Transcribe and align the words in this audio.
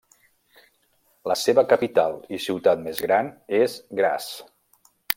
La 1.31 1.35
seva 1.41 1.65
capital 1.75 2.17
i 2.37 2.41
ciutat 2.49 2.83
més 2.89 3.05
gran 3.09 3.33
és 3.63 3.81
Graz. 4.01 4.35